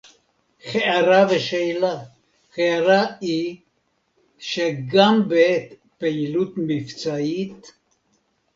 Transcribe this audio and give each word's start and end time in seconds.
הערה 0.65 1.25
ושאלה: 1.29 2.03
ההערה 2.57 3.05
היא 3.21 3.57
שגם 4.39 5.21
בעת 5.27 5.69
פעילות 5.97 6.51
מבצעית 6.57 7.71